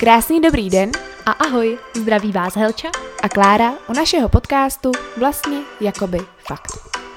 [0.00, 0.90] Krásný dobrý den
[1.26, 2.88] A ahoj, zdraví vás Helča.
[3.22, 6.72] a Klára u našeho podcastu Vlastně jakoby fakt.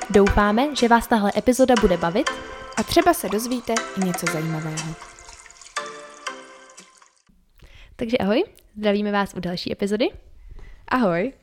[0.09, 2.29] Doufáme, že vás tahle epizoda bude bavit.
[2.77, 4.95] A třeba se dozvíte i něco zajímavého.
[7.95, 8.43] Takže ahoj,
[8.77, 10.05] zdravíme vás u další epizody.
[10.87, 11.33] Ahoj.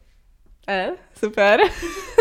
[0.69, 1.61] E, super.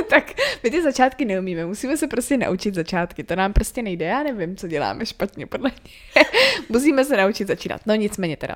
[0.09, 0.31] Tak
[0.63, 4.55] my ty začátky neumíme, musíme se prostě naučit začátky, to nám prostě nejde, já nevím,
[4.57, 6.23] co děláme špatně podle mě.
[6.69, 8.55] musíme se naučit začínat, no nicméně teda.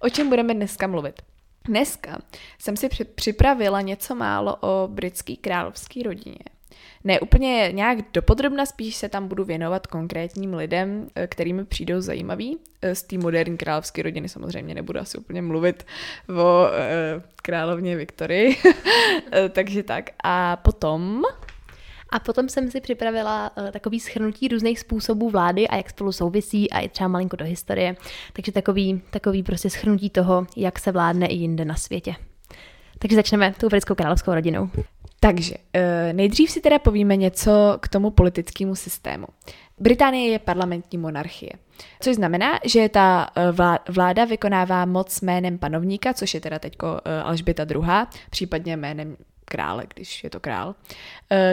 [0.00, 1.22] O čem budeme dneska mluvit?
[1.68, 2.18] Dneska
[2.58, 6.38] jsem si při- připravila něco málo o britský královský rodině.
[7.06, 12.00] Ne úplně nějak dopodrobna, spíš se tam budu věnovat konkrétním lidem, eh, kterými mi přijdou
[12.00, 12.58] zajímaví.
[12.82, 15.86] Eh, Z té moderní královské rodiny samozřejmě nebudu asi úplně mluvit
[16.38, 18.56] o eh, královně Viktorii.
[19.52, 20.10] Takže tak.
[20.24, 21.22] A potom...
[22.10, 26.70] A potom jsem si připravila uh, takový schrnutí různých způsobů vlády a jak spolu souvisí
[26.70, 27.96] a i třeba malinko do historie.
[28.32, 32.14] Takže takový, takový prostě schrnutí toho, jak se vládne i jinde na světě.
[32.98, 34.70] Takže začneme tou britskou královskou rodinou.
[35.24, 39.26] Takže eh, nejdřív si teda povíme něco k tomu politickému systému.
[39.78, 41.50] Británie je parlamentní monarchie,
[42.00, 47.00] což znamená, že ta eh, vlá- vláda vykonává moc jménem panovníka, což je teda teďko
[47.04, 50.74] eh, Alžběta II., případně jménem krále, když je to král,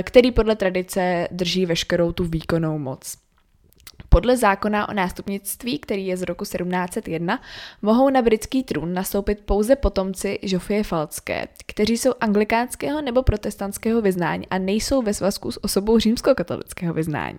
[0.04, 3.18] který podle tradice drží veškerou tu výkonnou moc.
[4.14, 7.42] Podle zákona o nástupnictví, který je z roku 1701,
[7.82, 14.48] mohou na britský trůn nastoupit pouze potomci Žofie Falcké, kteří jsou anglikánského nebo protestantského vyznání
[14.48, 17.38] a nejsou ve svazku s osobou římskokatolického vyznání.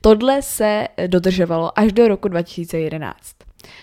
[0.00, 3.16] Tohle se dodržovalo až do roku 2011.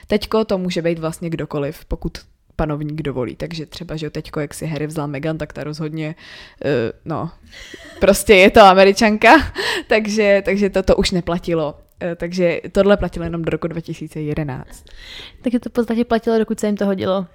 [0.08, 2.18] Teďko to může být vlastně kdokoliv, pokud
[2.56, 3.36] panovník dovolí.
[3.36, 6.16] Takže třeba, že teďko, jak si Harry vzal Meghan, tak ta rozhodně,
[6.66, 6.72] uh,
[7.06, 7.32] no,
[8.00, 9.34] prostě je to američanka,
[9.88, 11.89] takže, takže to, to už neplatilo.
[12.02, 14.86] Eh, Takže tohle platilo jenom do roku 2011.
[15.42, 17.28] Takže to v podstatě platilo, dokud se jim to hodilo.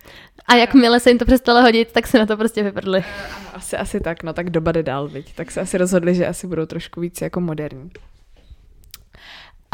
[0.46, 3.04] A jakmile se jim to přestalo hodit, tak se na to prostě vyprdli.
[3.54, 5.34] Asi, asi tak, no tak doba jde dál, viď?
[5.34, 7.90] Tak se asi rozhodli, že asi budou trošku víc jako moderní.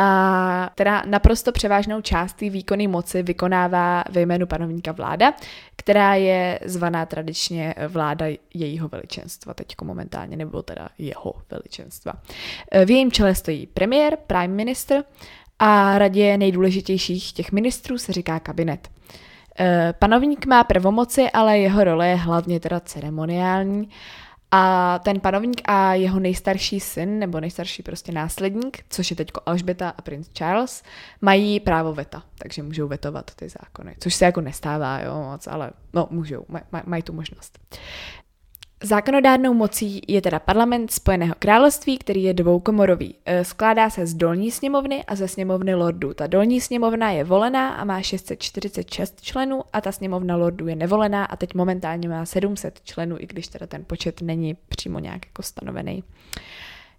[0.03, 5.35] A teda naprosto převážnou část té výkonné moci vykonává ve jménu panovníka vláda,
[5.77, 12.13] která je zvaná tradičně vláda jejího veličenstva, teďko momentálně, nebo teda jeho veličenstva.
[12.85, 15.05] V jejím čele stojí premiér, prime minister
[15.59, 18.89] a radě nejdůležitějších těch ministrů se říká kabinet.
[19.59, 23.89] Eh, Panovník má pravomoci, ale jeho role je hlavně teda ceremoniální
[24.51, 29.89] a ten panovník a jeho nejstarší syn, nebo nejstarší prostě následník, což je teďko Alžběta
[29.89, 30.83] a princ Charles,
[31.21, 35.71] mají právo veta, takže můžou vetovat ty zákony, což se jako nestává, jo, moc, ale
[35.93, 37.59] no, můžou, maj, maj, mají tu možnost.
[38.83, 43.15] Zákonodárnou mocí je teda parlament Spojeného království, který je dvoukomorový.
[43.25, 46.15] E, Skládá se z dolní sněmovny a ze sněmovny lordů.
[46.15, 51.25] Ta dolní sněmovna je volená a má 646 členů a ta sněmovna lordů je nevolená
[51.25, 55.43] a teď momentálně má 700 členů, i když teda ten počet není přímo nějak jako
[55.43, 56.03] stanovený.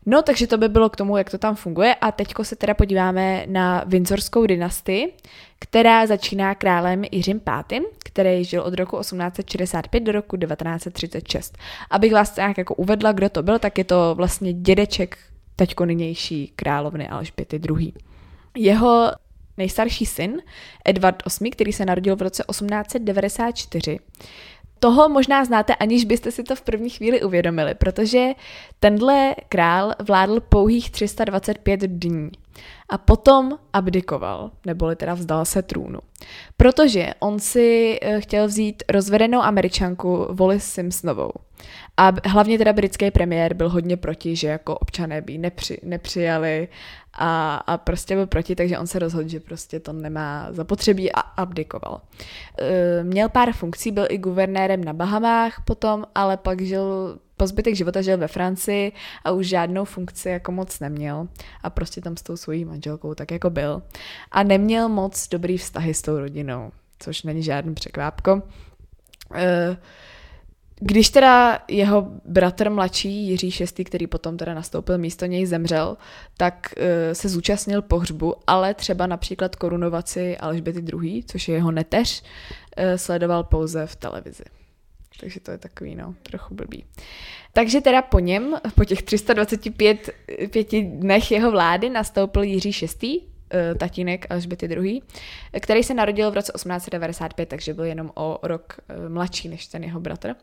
[0.05, 1.95] No, takže to by bylo k tomu, jak to tam funguje.
[1.95, 5.13] A teďko se teda podíváme na Windsorskou dynastii,
[5.59, 11.57] která začíná králem Jiřím V., který žil od roku 1865 do roku 1936.
[11.89, 15.17] Abych vás nějak jako uvedla, kdo to byl, tak je to vlastně dědeček
[15.55, 17.93] teďko nynější královny Alžběty II.
[18.57, 19.11] Jeho
[19.57, 20.41] nejstarší syn,
[20.85, 23.99] Edward VIII., který se narodil v roce 1894,
[24.83, 28.27] toho možná znáte, aniž byste si to v první chvíli uvědomili, protože
[28.79, 32.31] tenhle král vládl pouhých 325 dní
[32.89, 35.99] a potom abdikoval, neboli teda vzdal se trůnu.
[36.57, 41.31] Protože on si eh, chtěl vzít rozvedenou američanku Wallis Simpsonovou.
[41.97, 46.67] A hlavně teda britský premiér byl hodně proti, že jako občané by nepři, nepřijali
[47.13, 51.19] a, a prostě byl proti, takže on se rozhodl, že prostě to nemá zapotřebí a
[51.19, 52.01] abdikoval.
[52.59, 57.75] E, měl pár funkcí, byl i guvernérem na Bahamách potom, ale pak žil po zbytek
[57.75, 58.91] života žil ve Francii
[59.25, 61.27] a už žádnou funkci jako moc neměl
[61.63, 63.81] a prostě tam s tou svojí manželkou tak jako byl.
[64.31, 68.41] A neměl moc dobrý vztahy s tou rodinou, což není žádný překvápko.
[69.35, 69.77] E,
[70.83, 75.97] když teda jeho bratr mladší Jiří VI., který potom teda nastoupil místo něj, zemřel,
[76.37, 76.83] tak uh,
[77.13, 83.43] se zúčastnil pohřbu, ale třeba například korunovaci Alžběty II., což je jeho neteř, uh, sledoval
[83.43, 84.43] pouze v televizi.
[85.19, 86.85] Takže to je takový, no, trochu blbý.
[87.53, 90.09] Takže teda po něm, po těch 325
[90.51, 93.30] pěti dnech jeho vlády, nastoupil Jiří VI., eh,
[93.79, 95.01] tatínek Alžběty II.,
[95.59, 99.83] který se narodil v roce 1895, takže byl jenom o rok eh, mladší než ten
[99.83, 100.35] jeho bratr.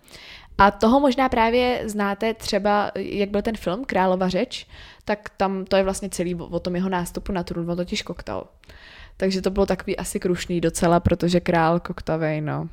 [0.59, 4.67] A toho možná právě znáte třeba, jak byl ten film Králova řeč,
[5.05, 8.49] tak tam to je vlastně celý o tom jeho nástupu na trůn, on totiž koktal.
[9.17, 12.69] takže to bylo takový asi krušný docela, protože král koktavej, no,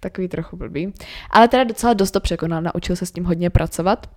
[0.00, 0.92] takový trochu blbý.
[1.30, 4.10] Ale teda docela dost to překonal, naučil se s tím hodně pracovat,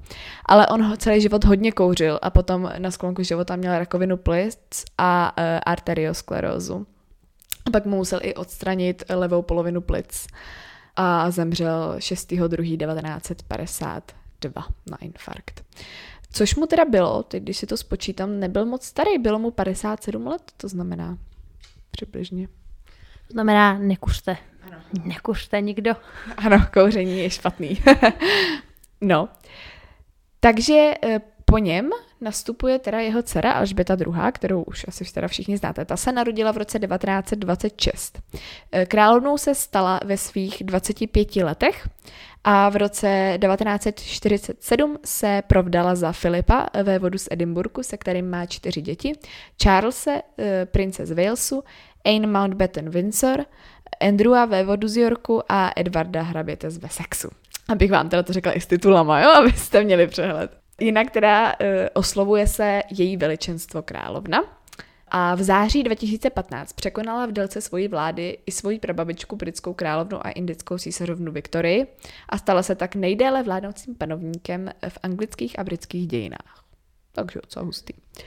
[0.45, 4.57] ale on ho celý život hodně kouřil a potom na sklonku života měl rakovinu plic
[4.97, 6.87] a uh, arteriosklerózu.
[7.65, 10.27] A pak mu musel i odstranit levou polovinu plic
[10.95, 15.63] a zemřel 6.2.1952 na infarkt.
[16.33, 20.27] Což mu teda bylo, teď když si to spočítám, nebyl moc starý, bylo mu 57
[20.27, 21.17] let, to znamená
[21.91, 22.47] přibližně.
[23.27, 24.37] To znamená, nekuřte.
[24.61, 24.77] Ano.
[25.03, 25.91] Nekuřte nikdo.
[26.37, 27.81] Ano, kouření je špatný.
[29.01, 29.29] no.
[30.39, 31.89] Takže eh, po něm
[32.21, 35.85] nastupuje teda jeho dcera Alžběta II., kterou už asi teda všichni znáte.
[35.85, 38.21] Ta se narodila v roce 1926.
[38.71, 41.87] Eh, královnou se stala ve svých 25 letech
[42.43, 48.81] a v roce 1947 se provdala za Filipa, vévodu z Edinburgu, se kterým má čtyři
[48.81, 49.13] děti,
[49.63, 51.63] Charlese, eh, prince z Walesu,
[52.05, 53.45] Anne Mountbatten Windsor,
[53.99, 57.29] Andrewa vévodu z Yorku a Edwarda hraběte z Wessexu.
[57.69, 60.51] Abych vám teda to řekla i s titulama, jo, abyste měli přehled.
[60.79, 64.43] Jinak teda uh, oslovuje se její veličenstvo královna.
[65.13, 70.29] A v září 2015 překonala v délce svojí vlády i svoji prababičku britskou královnu a
[70.29, 71.87] indickou císařovnu Viktorii
[72.29, 76.63] a stala se tak nejdéle vládnoucím panovníkem v anglických a britských dějinách.
[77.11, 77.93] Takže docela hustý.
[77.93, 78.23] E,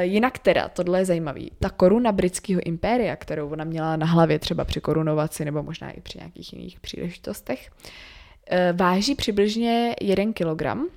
[0.00, 4.64] jinak teda, tohle je zajímavý, ta koruna britského impéria, kterou ona měla na hlavě třeba
[4.64, 7.70] při korunovaci nebo možná i při nějakých jiných příležitostech,
[8.50, 10.88] e, váží přibližně 1 kilogram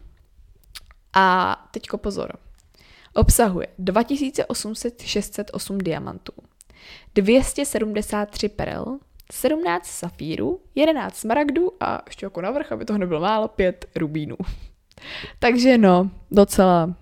[1.13, 2.33] a teďko pozor.
[3.13, 6.33] Obsahuje 2808 diamantů,
[7.15, 8.99] 273 perel,
[9.31, 14.35] 17 safírů, 11 smaragdů a ještě jako navrch, aby toho nebylo málo, 5 rubínů.
[15.39, 16.93] Takže no, docela,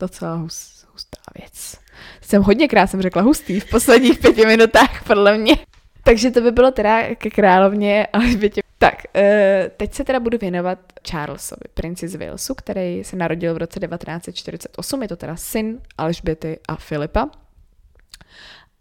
[0.00, 1.76] docela hus, hustá věc.
[2.20, 5.56] Jsem hodně krásně řekla hustý v posledních pěti minutách, podle mě.
[6.02, 8.60] Takže to by bylo teda ke královně Alžbětě.
[8.78, 10.78] Tak, eh, teď se teda budu věnovat
[11.10, 16.58] Charlesovi, princi z Walesu, který se narodil v roce 1948, je to teda syn Alžběty
[16.68, 17.30] a Filipa.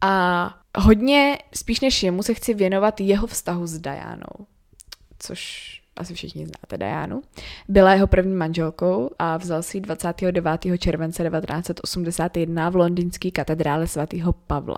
[0.02, 4.48] A hodně, spíš než jemu, se chci věnovat jeho vztahu s Dianou,
[5.20, 7.22] což asi všichni znáte Dianu.
[7.68, 10.52] Byla jeho první manželkou a vzal si 29.
[10.78, 14.78] července 1981 v londýnské katedrále svatého Pavla.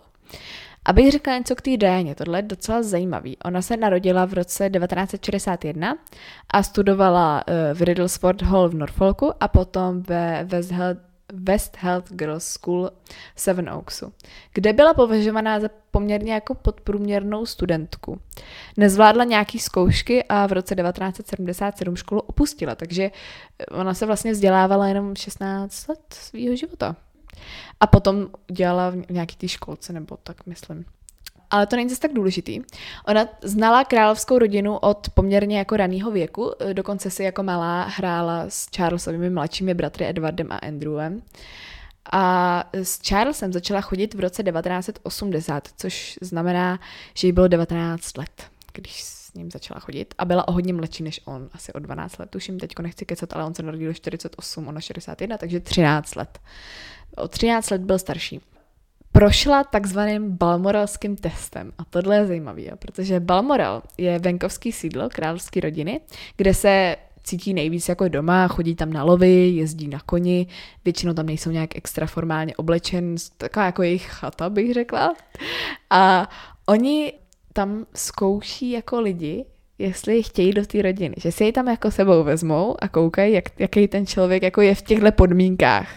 [0.86, 3.38] Abych řekla něco k té Dianě, tohle je docela zajímavý.
[3.38, 5.98] Ona se narodila v roce 1961
[6.54, 11.00] a studovala uh, v Riddlesford Hall v Norfolku a potom ve West Health,
[11.34, 12.92] West Health Girls School
[13.36, 14.14] Seven Oaksu,
[14.54, 18.22] kde byla považovaná za poměrně jako podprůměrnou studentku.
[18.78, 23.12] Nezvládla nějaký zkoušky a v roce 1977 školu opustila, takže
[23.72, 26.96] ona se vlastně vzdělávala jenom 16 let svého života.
[27.80, 30.86] A potom dělala v nějaký té školce, nebo tak myslím.
[31.52, 32.62] Ale to není zase tak důležitý.
[33.08, 38.68] Ona znala královskou rodinu od poměrně jako raného věku, dokonce si jako malá hrála s
[38.76, 41.22] Charlesovými mladšími bratry Edwardem a Andrewem.
[42.12, 46.80] A s Charlesem začala chodit v roce 1980, což znamená,
[47.14, 48.44] že jí bylo 19 let,
[48.74, 50.14] když s ním začala chodit.
[50.18, 52.30] A byla o hodně mladší než on, asi o 12 let.
[52.30, 56.40] Tuším, teďko nechci kecat, ale on se narodil 48, ona 61, takže 13 let
[57.16, 58.42] o 13 let byl starší.
[59.12, 61.72] Prošla takzvaným balmoralským testem.
[61.78, 66.02] A tohle je zajímavé, protože Balmoral je venkovský sídlo královské rodiny,
[66.38, 70.48] kde se cítí nejvíc jako doma, chodí tam na lovy, jezdí na koni,
[70.86, 75.14] většinou tam nejsou nějak extra formálně oblečen, taková jako jejich chata, bych řekla.
[75.90, 76.30] A
[76.66, 77.14] oni
[77.54, 79.46] tam zkouší jako lidi,
[79.78, 83.60] jestli chtějí do té rodiny, že si ji tam jako sebou vezmou a koukají, jak,
[83.60, 85.88] jaký ten člověk jako je v těchto podmínkách.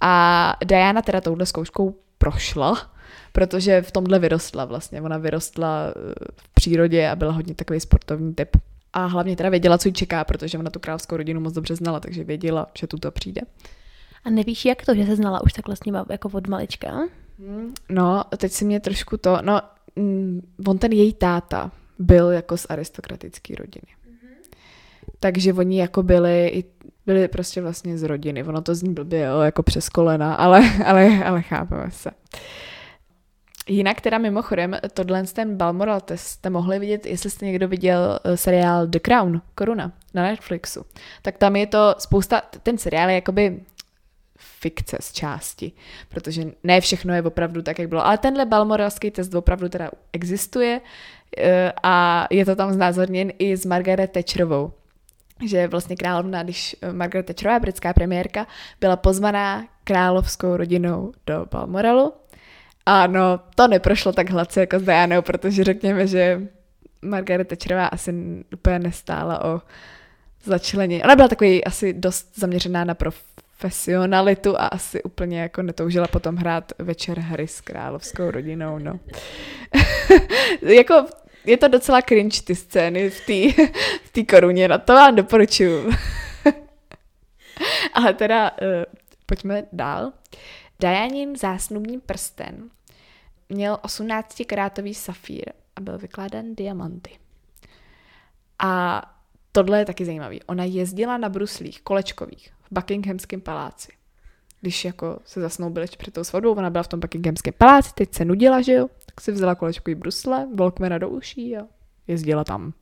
[0.00, 2.90] A Diana teda touhle zkouškou prošla,
[3.32, 5.02] protože v tomhle vyrostla vlastně.
[5.02, 8.56] Ona vyrostla eh, v přírodě a byla hodně takový sportovní typ.
[8.92, 12.00] A hlavně teda věděla, co jí čeká, protože ona tu královskou rodinu moc dobře znala,
[12.00, 13.40] takže věděla, že tuto přijde.
[14.24, 16.90] A nevíš, jak to, že se znala už takhle s jako od malička?
[17.38, 19.60] Hmm, no, teď si mě trošku to, no,
[19.96, 23.86] mm, on ten její táta byl jako z aristokratické rodiny.
[23.86, 24.56] Mm-hmm.
[25.20, 26.64] Takže oni jako byli
[27.08, 28.44] byli prostě vlastně z rodiny.
[28.44, 32.10] Ono to zní blbě, jo, jako přes kolena, ale, ale, ale chápeme se.
[33.68, 38.36] Jinak teda mimochodem, tohle ten Balmoral test jste mohli vidět, jestli jste někdo viděl eh,
[38.36, 40.84] seriál The Crown, Koruna, na Netflixu.
[41.22, 43.60] Tak tam je to spousta, ten seriál je jakoby
[44.38, 45.72] fikce z části,
[46.08, 48.06] protože ne všechno je opravdu tak, jak bylo.
[48.06, 50.80] Ale tenhle balmoralský test opravdu teda existuje
[51.38, 54.72] eh, a je to tam znázorněn i s Margaret Thatcherovou
[55.46, 58.46] že vlastně královna, když eh, Margaret Thatcherová, britská premiérka,
[58.80, 62.12] byla pozvaná královskou rodinou do Balmoralu
[62.90, 66.42] Ano, to neprošlo tak hladce jako s Dianou, protože řekněme, že
[67.02, 68.14] Margaret Thatcherová asi
[68.54, 69.62] úplně nestála o
[70.44, 71.02] začlenění.
[71.02, 76.72] Ona byla takový asi dost zaměřená na profesionalitu a asi úplně jako netoužila potom hrát
[76.78, 79.00] večer hry s královskou rodinou, no.
[80.62, 81.06] jako
[81.48, 83.62] je to docela cringe ty scény v té
[84.22, 85.90] v koruně, na to vám doporučuju.
[87.94, 88.58] Ale teda uh,
[89.26, 90.12] pojďme dál.
[90.80, 92.70] Dajanin zásnubní prsten
[93.48, 95.44] měl 18-krátový safír
[95.76, 97.10] a byl vykládan diamanty.
[98.58, 99.02] A
[99.52, 100.42] tohle je taky zajímavý.
[100.42, 103.92] Ona jezdila na bruslích kolečkových v Buckinghamském paláci.
[104.60, 108.24] Když jako se zasnoubili před tou svatbou, ona byla v tom Buckinghamském paláci, teď se
[108.24, 108.88] nudila, že jo,
[109.18, 111.66] tak si vzala kolečkový brusle, volkmena do uší a
[112.06, 112.72] jezdila tam.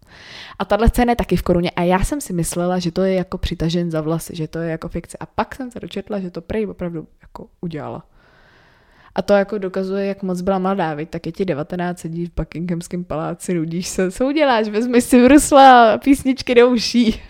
[0.59, 3.15] A tahle cena je taky v koruně a já jsem si myslela, že to je
[3.15, 5.17] jako přitažen za vlasy, že to je jako fikce.
[5.21, 8.07] A pak jsem se dočetla, že to prej opravdu jako udělala.
[9.15, 11.11] A to jako dokazuje, jak moc byla mladá, viď?
[11.11, 15.93] tak je ti 19, sedí v Buckinghamském paláci, nudíš se, co uděláš, vezmi si vrusla
[15.93, 17.23] a písničky do uší.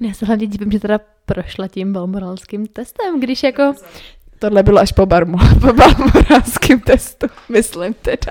[0.00, 3.74] Já se hlavně divím, že teda prošla tím balmorálským testem, když jako...
[4.38, 8.30] Tohle bylo až po, barmo, po balmorálském testu, myslím teda.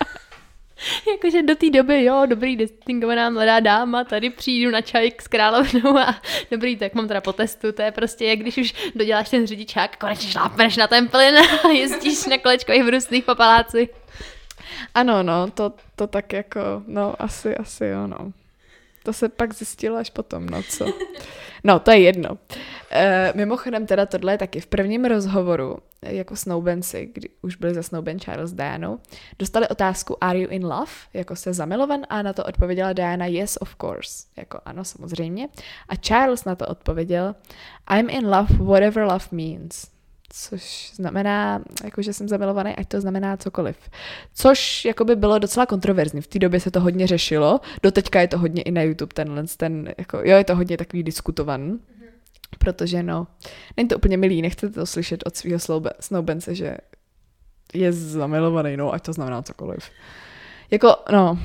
[1.11, 5.97] Jakože do té doby, jo, dobrý, distingovaná mladá dáma, tady přijdu na čaj s královnou
[5.97, 6.15] a
[6.51, 9.97] dobrý, tak mám teda po testu, to je prostě, jak když už doděláš ten řidičák,
[9.97, 13.89] konečně šlápneš na ten plyn a jezdíš na kolečkových brusných po paláci.
[14.95, 18.31] Ano, no, to, to tak jako, no, asi, asi jo, no.
[19.07, 20.85] To se pak zjistilo až potom, no co.
[21.63, 22.37] No, to je jedno.
[22.91, 28.19] E, mimochodem teda tohle je taky v prvním rozhovoru, jako snoubenci, kdy už byli zasnouben
[28.19, 28.97] Charles Diana,
[29.39, 30.91] dostali otázku Are you in love?
[31.13, 34.27] Jako se zamilovan a na to odpověděla Diana Yes, of course.
[34.37, 35.49] Jako ano, samozřejmě.
[35.89, 37.35] A Charles na to odpověděl
[37.97, 39.96] I'm in love whatever love means
[40.29, 43.77] což znamená, jako že jsem zamilovaný, ať to znamená cokoliv.
[44.33, 46.21] Což jako by bylo docela kontroverzní.
[46.21, 49.43] V té době se to hodně řešilo, doteďka je to hodně i na YouTube tenhle,
[49.57, 51.79] ten, jako, jo, je to hodně takový diskutovan, mm-hmm.
[52.57, 53.27] protože no,
[53.77, 55.59] není to úplně milý, nechcete to slyšet od svého
[55.99, 56.77] snoubence, že
[57.73, 59.89] je zamilovaný, no, ať to znamená cokoliv.
[60.71, 61.39] Jako, no,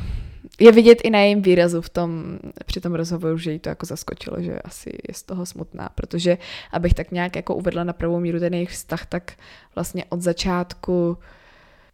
[0.62, 3.86] je vidět i na jejím výrazu v tom, při tom rozhovoru, že jí to jako
[3.86, 6.38] zaskočilo, že asi je z toho smutná, protože
[6.72, 9.32] abych tak nějak jako uvedla na pravou míru ten jejich vztah, tak
[9.74, 11.18] vlastně od začátku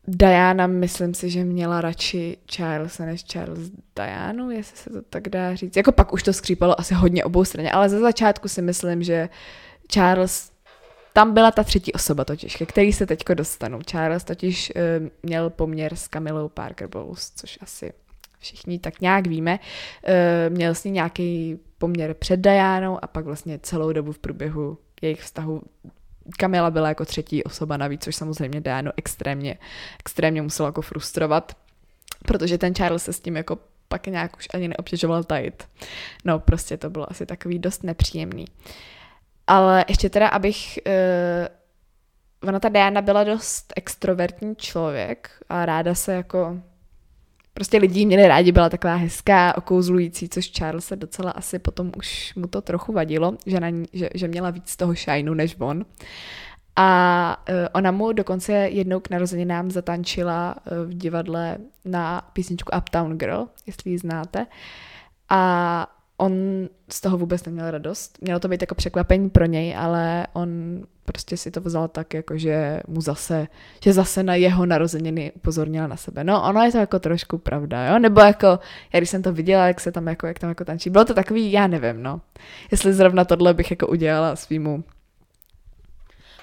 [0.09, 5.55] Diana, myslím si, že měla radši Charlesa než Charles Dianu, jestli se to tak dá
[5.55, 5.77] říct.
[5.77, 9.29] Jako pak už to skřípalo asi hodně obou straně, ale za začátku si myslím, že
[9.91, 10.51] Charles
[11.13, 13.79] tam byla ta třetí osoba totiž, ke který se teďko dostanu.
[13.83, 17.93] Charles totiž uh, měl poměr s Camillou Parker Bowles, což asi
[18.38, 23.59] všichni tak nějak víme, uh, měl s ní nějaký poměr před Dianou a pak vlastně
[23.62, 25.62] celou dobu v průběhu jejich vztahu
[26.37, 29.59] Kamila byla jako třetí osoba navíc, což samozřejmě Dianu extrémně,
[30.00, 31.57] extrémně muselo jako frustrovat,
[32.26, 35.68] protože ten Charles se s tím jako pak nějak už ani neobtěžoval tajit.
[36.25, 38.45] No, prostě to bylo asi takový dost nepříjemný.
[39.47, 40.78] Ale ještě teda, abych...
[40.87, 46.61] Uh, ona ta Diana byla dost extrovertní člověk a ráda se jako
[47.59, 52.35] prostě lidi měli rádi, byla taková hezká, okouzlující, což Charles se docela asi potom už
[52.35, 55.85] mu to trochu vadilo, že, na ní, že, že měla víc toho shineu než on.
[56.77, 63.19] A uh, ona mu dokonce jednou k narozeninám zatančila uh, v divadle na písničku Uptown
[63.19, 64.47] Girl, jestli ji znáte.
[65.29, 65.87] A
[66.19, 66.33] on
[66.91, 68.19] z toho vůbec neměl radost.
[68.21, 70.49] Mělo to být jako překvapení pro něj, ale on
[71.05, 73.47] prostě si to vzal tak, jako že mu zase,
[73.85, 76.25] že zase na jeho narozeniny upozornila na sebe.
[76.25, 77.99] No, ono je to jako trošku pravda, jo?
[77.99, 78.47] Nebo jako,
[78.93, 81.15] já když jsem to viděla, jak se tam jako, jak tam jako tančí, bylo to
[81.15, 82.21] takový, já nevím, no.
[82.71, 84.85] Jestli zrovna tohle bych jako udělala svýmu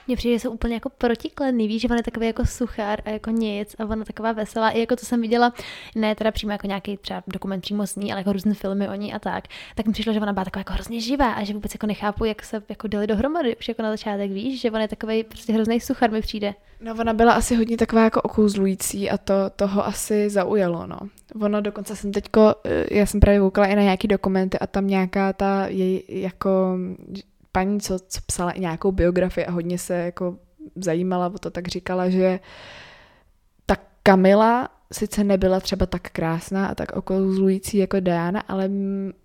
[0.07, 3.09] mně přijde, že jsou úplně jako protikladný, víš, že on je takový jako suchár a
[3.09, 4.69] jako nic a ona taková veselá.
[4.69, 5.53] I jako to jsem viděla,
[5.95, 8.93] ne teda přímo jako nějaký třeba dokument přímo s ní, ale jako různé filmy o
[8.95, 9.43] ní a tak,
[9.75, 12.25] tak mi přišlo, že ona byla taková jako hrozně živá a že vůbec jako nechápu,
[12.25, 15.53] jak se jako dali dohromady už jako na začátek, víš, že on je takový prostě
[15.53, 16.53] hrozný suchar mi přijde.
[16.81, 20.97] No ona byla asi hodně taková jako okouzlující a to toho asi zaujalo, no.
[21.41, 24.87] Ono dokonce jsem teďko, eh, já jsem právě koukala i na nějaký dokumenty a tam
[24.87, 26.77] nějaká ta její jako
[27.55, 30.37] paní, co, co psala i nějakou biografii a hodně se jako
[30.75, 32.39] zajímala o to, tak říkala, že
[33.65, 38.69] ta Kamila sice nebyla třeba tak krásná a tak okouzlující jako Diana, ale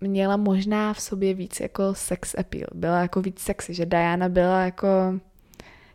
[0.01, 2.67] měla možná v sobě víc jako sex appeal.
[2.73, 4.87] Byla jako víc sexy, že Diana byla jako,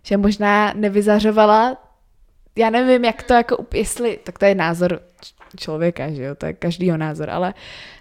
[0.03, 1.77] že možná nevyzařovala,
[2.57, 5.01] já nevím, jak to jako, jestli, tak to je názor
[5.57, 7.55] člověka, že jo, to je každýho názor, ale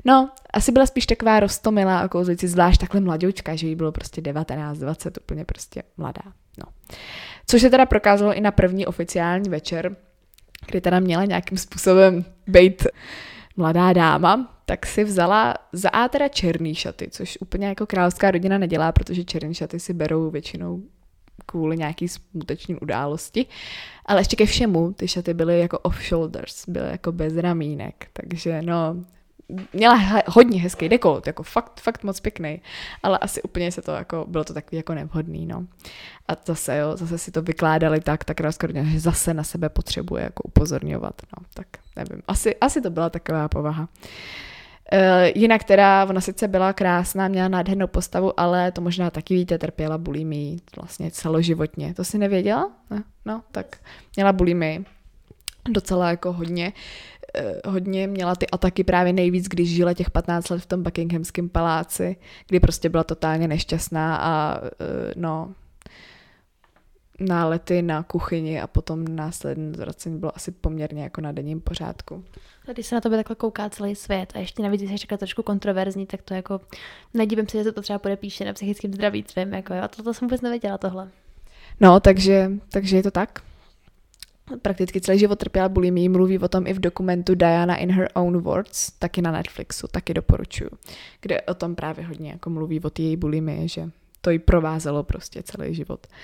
[0.05, 4.21] no, asi byla spíš taková rostomilá a kouzlující, zvlášť takhle mladoučka, že jí bylo prostě
[4.21, 6.23] 19, 20, úplně prostě mladá,
[6.57, 6.71] no.
[7.47, 9.95] Což se teda prokázalo i na první oficiální večer,
[10.67, 12.87] kdy teda měla nějakým způsobem být
[13.57, 18.57] mladá dáma, tak si vzala za A teda černý šaty, což úplně jako královská rodina
[18.57, 20.81] nedělá, protože černý šaty si berou většinou
[21.45, 23.45] kvůli nějaký smuteční události.
[24.05, 28.95] Ale ještě ke všemu, ty šaty byly jako off-shoulders, byly jako bez ramínek, takže no,
[29.73, 32.61] měla hodně hezký dekolt, jako fakt, fakt moc pěkný,
[33.03, 35.65] ale asi úplně se to jako, bylo to takový jako nevhodný, no.
[36.27, 40.23] A zase, jo, zase si to vykládali tak, tak rozkodně, že zase na sebe potřebuje
[40.23, 43.81] jako upozorňovat, no, tak nevím, asi, asi to byla taková povaha.
[43.81, 43.87] Uh,
[45.35, 49.97] jinak teda, ona sice byla krásná, měla nádhernou postavu, ale to možná taky víte, trpěla
[49.97, 51.93] bulimii vlastně celoživotně.
[51.93, 52.71] To si nevěděla?
[52.91, 53.77] No, no tak
[54.15, 54.85] měla bulimii
[55.69, 56.73] docela jako hodně.
[57.65, 61.49] Uh, hodně měla ty ataky právě nejvíc, když žila těch 15 let v tom Buckinghamském
[61.49, 62.15] paláci,
[62.47, 64.67] kdy prostě byla totálně nešťastná a uh,
[65.15, 65.53] no,
[67.19, 72.23] nálety na kuchyni a potom následné zvracení bylo asi poměrně jako na denním pořádku.
[72.73, 76.05] Když se na tebe takhle kouká celý svět a ještě navíc, když je trošku kontroverzní,
[76.05, 76.61] tak to jako
[77.13, 80.13] nedívím se, že to třeba podepíše na psychickém zdraví tvým, jako jo, a to, to
[80.13, 81.09] jsem vůbec nevěděla tohle.
[81.79, 83.41] No, takže, takže je to tak.
[84.61, 88.37] Prakticky celý život trpěla bulimí, mluví o tom i v dokumentu Diana in her own
[88.37, 90.69] words, taky na Netflixu, taky doporučuju,
[91.21, 93.89] kde o tom právě hodně jako mluví o té její bulimii, že
[94.21, 96.07] to jí provázelo prostě celý život.
[96.09, 96.15] Uh,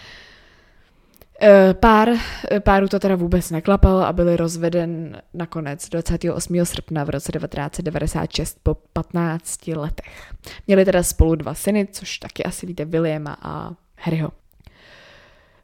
[1.74, 2.10] pár,
[2.52, 6.66] eh, páru to teda vůbec neklapalo a byli rozveden nakonec 28.
[6.66, 10.34] srpna v roce 1996 po 15 letech.
[10.68, 14.41] Měli teda spolu dva syny, což taky asi víte, Williama a Harryho.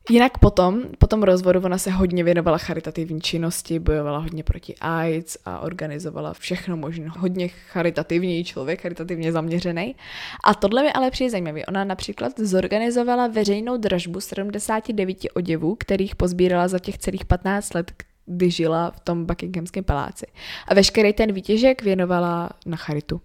[0.09, 5.37] Jinak potom, po tom rozvodu ona se hodně věnovala charitativní činnosti, bojovala hodně proti AIDS
[5.45, 7.09] a organizovala všechno možné.
[7.17, 9.95] Hodně charitativní člověk, charitativně zaměřený.
[10.43, 11.65] A tohle mi ale přijde zajímavé.
[11.65, 17.91] Ona například zorganizovala veřejnou dražbu 79 oděvů, kterých pozbírala za těch celých 15 let,
[18.25, 20.25] kdy žila v tom Buckinghamském paláci.
[20.67, 23.21] A veškerý ten výtěžek věnovala na charitu.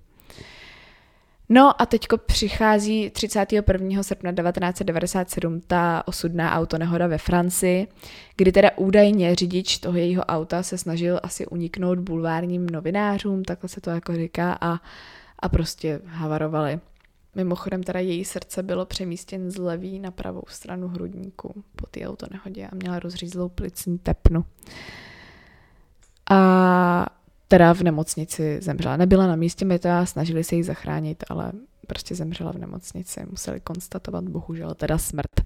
[1.54, 4.02] No a teďko přichází 31.
[4.02, 7.88] srpna 1997 ta osudná autonehoda ve Francii,
[8.36, 13.80] kdy teda údajně řidič toho jejího auta se snažil asi uniknout bulvárním novinářům, takhle se
[13.80, 14.80] to jako říká, a,
[15.38, 16.80] a prostě havarovali.
[17.34, 22.66] Mimochodem teda její srdce bylo přemístěn z levý na pravou stranu hrudníku po té autonehodě
[22.66, 24.44] a měla rozřízlou plicní tepnu.
[26.30, 27.06] A
[27.52, 28.96] teda v nemocnici zemřela.
[28.96, 31.52] Nebyla na místě meta, snažili se ji zachránit, ale
[31.86, 33.20] prostě zemřela v nemocnici.
[33.30, 35.40] Museli konstatovat bohužel teda smrt.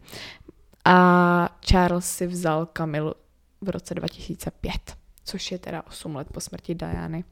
[0.84, 3.14] A Charles si vzal Kamilu
[3.60, 4.72] v roce 2005,
[5.24, 7.24] což je teda 8 let po smrti Diany.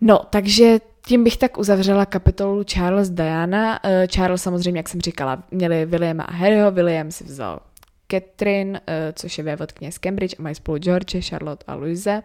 [0.00, 3.80] No, takže tím bych tak uzavřela kapitolu Charles Diana.
[3.82, 6.70] Eh, Charles samozřejmě, jak jsem říkala, měli Williama a Harryho.
[6.70, 7.60] William si vzal
[8.10, 12.22] Catherine, eh, což je vévodkyně z Cambridge, a mají spolu George, Charlotte a Louise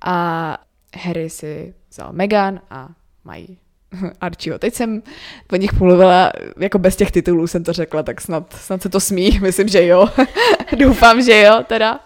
[0.00, 0.58] a
[0.96, 2.88] Harry si vzal Megan a
[3.24, 3.58] mají
[4.20, 4.58] Archieho.
[4.58, 5.02] Teď jsem
[5.46, 9.00] po nich mluvila, jako bez těch titulů jsem to řekla, tak snad, snad se to
[9.00, 10.08] smí, myslím, že jo.
[10.78, 12.00] Doufám, že jo, teda.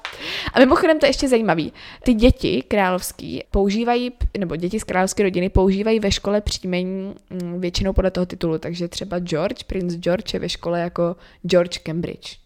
[0.52, 1.72] A mimochodem to je ještě zajímavý.
[2.02, 7.92] Ty děti královský používají, nebo děti z královské rodiny používají ve škole příjmení mm, většinou
[7.92, 12.38] podle toho titulu, takže třeba George, prince George je ve škole jako George Cambridge.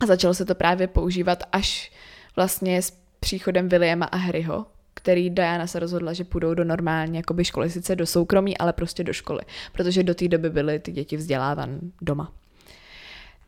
[0.00, 1.92] A začalo se to právě používat až
[2.36, 7.44] vlastně s příchodem Williama a Harryho, který Diana se rozhodla, že půjdou do normální jakoby
[7.44, 9.40] školy, sice do soukromí, ale prostě do školy,
[9.72, 12.32] protože do té doby byly ty děti vzdělávan doma.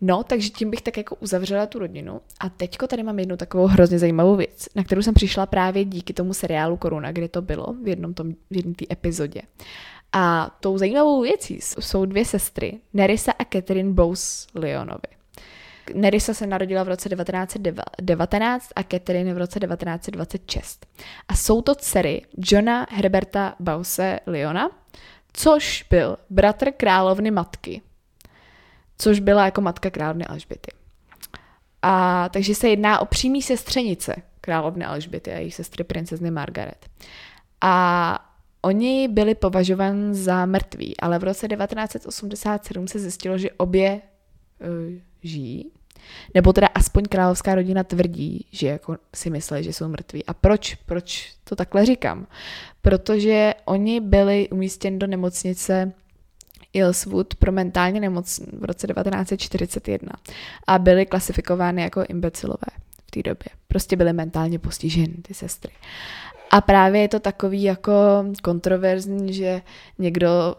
[0.04, 2.20] No, takže tím bych tak jako uzavřela tu rodinu.
[2.40, 6.12] A teďko tady mám jednu takovou hrozně zajímavou věc, na kterou jsem přišla právě díky
[6.12, 9.42] tomu seriálu Koruna, kde to bylo v jednom tom, v jedné té epizodě.
[10.12, 15.21] A tou zajímavou věcí jsou dvě sestry, Nerissa a Catherine Bowes Leonovi.
[15.94, 20.86] Nerissa se narodila v roce 1919 a Catherine v roce 1926.
[21.28, 24.70] A jsou to dcery Johna Herberta Bause Leona,
[25.32, 27.82] což byl bratr královny matky,
[28.98, 30.70] což byla jako matka královny Alžběty.
[31.82, 36.86] A takže se jedná o přímý sestřenice královny Alžběty a její sestry princezny Margaret.
[37.60, 38.32] A
[38.64, 44.00] Oni byli považováni za mrtví, ale v roce 1987 se zjistilo, že obě
[44.60, 45.70] uh, žijí.
[46.34, 50.24] Nebo teda aspoň královská rodina tvrdí, že jako si myslí, že jsou mrtví.
[50.26, 50.74] A proč?
[50.74, 52.26] Proč to takhle říkám?
[52.82, 55.92] Protože oni byli umístěni do nemocnice
[56.72, 60.12] Ilswood pro mentálně nemoc v roce 1941
[60.66, 62.72] a byli klasifikovány jako imbecilové
[63.06, 63.48] v té době.
[63.68, 65.72] Prostě byly mentálně postiženy ty sestry.
[66.50, 67.92] A právě je to takový jako
[68.42, 69.62] kontroverzní, že
[69.98, 70.56] někdo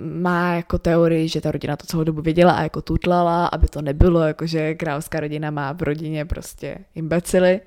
[0.00, 3.82] má jako teorii, že ta rodina to celou dobu věděla a jako tutlala, aby to
[3.82, 7.60] nebylo, jako že královská rodina má v rodině prostě imbecily.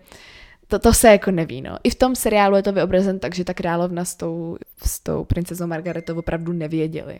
[0.67, 1.78] To, to se jako neví, no.
[1.84, 5.24] I v tom seriálu je to vyobrazen tak, že ta královna s tou, s tou
[5.24, 7.19] princezou Margaretou opravdu nevěděli.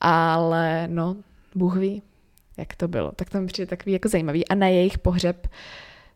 [0.00, 1.16] Ale no,
[1.54, 2.02] Bůh ví,
[2.56, 3.12] jak to bylo.
[3.16, 4.48] Tak to mi přijde takový jako zajímavý.
[4.48, 5.46] A na jejich pohřeb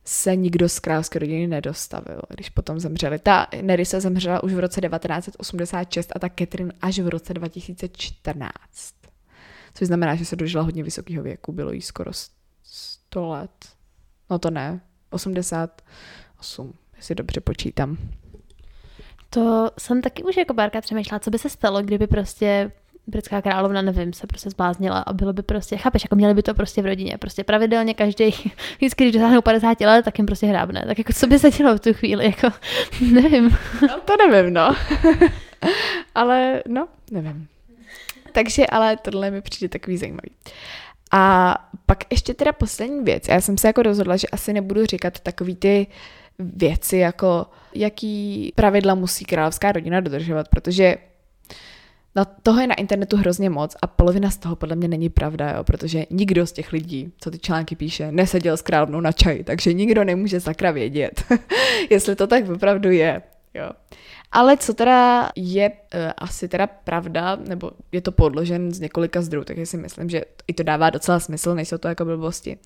[0.08, 3.18] se nikdo z královské rodiny nedostavil, když potom zemřeli.
[3.18, 8.52] Ta Nerissa zemřela už v roce 1986 a ta Catherine až v roce 2014.
[9.74, 12.10] Což znamená, že se dožila hodně vysokého věku, bylo jí skoro
[12.62, 13.50] 100 let.
[14.30, 17.96] No to ne, 88, jestli dobře počítám.
[19.30, 22.72] To jsem taky už jako párkrát přemýšlela, co by se stalo, kdyby prostě
[23.08, 26.54] britská královna, nevím, se prostě zbláznila a bylo by prostě, chápeš, jako měli by to
[26.54, 28.34] prostě v rodině, prostě pravidelně každý,
[28.76, 30.84] vždycky, když dosáhnou 50 let, tak jim prostě hrábne.
[30.86, 32.56] Tak jako co by se dělo v tu chvíli, jako
[33.12, 33.58] nevím.
[33.82, 34.76] No to nevím, no.
[36.14, 37.48] ale no, nevím.
[38.32, 40.30] Takže, ale tohle mi přijde takový zajímavý.
[41.12, 41.54] A
[41.86, 43.28] pak ještě teda poslední věc.
[43.28, 45.86] Já jsem se jako rozhodla, že asi nebudu říkat takový ty
[46.38, 50.96] věci, jako jaký pravidla musí královská rodina dodržovat, protože
[52.18, 55.50] No toho je na internetu hrozně moc a polovina z toho podle mě není pravda,
[55.50, 59.44] jo, protože nikdo z těch lidí, co ty články píše, neseděl s královnou na čaji,
[59.44, 61.24] takže nikdo nemůže sakra vědět,
[61.90, 63.22] jestli to tak opravdu je.
[63.54, 63.70] Jo.
[64.32, 65.76] Ale co teda je uh,
[66.16, 70.54] asi teda pravda, nebo je to podložen z několika zdrojů, takže si myslím, že i
[70.54, 72.58] to dává docela smysl, nejsou to jako blbosti.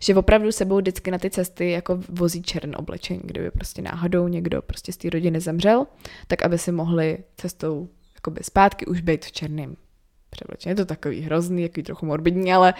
[0.00, 4.62] Že opravdu sebou vždycky na ty cesty jako vozí čern oblečení, kdyby prostě náhodou někdo
[4.62, 5.86] prostě z té rodiny zemřel,
[6.26, 7.88] tak aby si mohli cestou
[8.24, 9.76] jakoby zpátky už být v černém
[10.30, 10.70] převlečení.
[10.70, 12.74] Je to takový hrozný, jaký trochu morbidní, ale,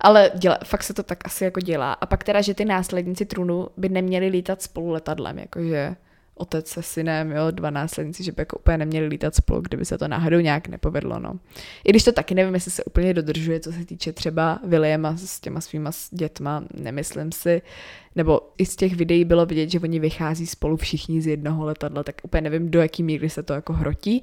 [0.00, 1.92] ale děla, fakt se to tak asi jako dělá.
[1.92, 5.96] A pak teda, že ty následníci trůnu by neměli lítat spolu letadlem, jakože
[6.34, 9.98] otec se synem, jo, dva následníci, že by jako úplně neměli lítat spolu, kdyby se
[9.98, 11.38] to náhodou nějak nepovedlo, no.
[11.84, 15.40] I když to taky nevím, jestli se úplně dodržuje, co se týče třeba Williama s
[15.40, 17.62] těma svýma dětma, nemyslím si,
[18.16, 22.02] nebo i z těch videí bylo vidět, že oni vychází spolu všichni z jednoho letadla,
[22.02, 24.22] tak úplně nevím, do jaký míry se to jako hrotí.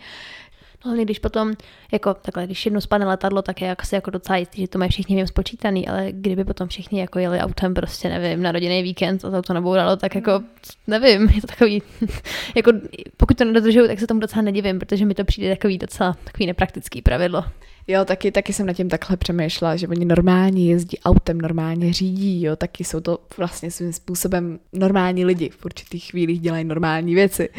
[0.86, 1.54] Hlavně když potom,
[1.92, 4.92] jako takhle, když jednou spadne letadlo, tak je asi jako docela jistý, že to mají
[4.92, 9.26] všichni vím spočítaný, ale kdyby potom všichni jako jeli autem prostě, nevím, na rodinný víkend
[9.26, 10.44] a to auto nebouralo, tak jako,
[10.88, 11.82] nevím, je to takový,
[12.56, 12.72] jako
[13.18, 16.48] pokud to nedodržují, tak se tomu docela nedivím, protože mi to přijde takový docela, takový
[16.48, 17.44] nepraktický pravidlo.
[17.88, 22.44] Jo, taky, taky jsem nad tím takhle přemýšlela, že oni normálně jezdí autem, normálně řídí,
[22.44, 27.50] jo, taky jsou to vlastně svým způsobem normální lidi, v určitých chvílích dělají normální věci,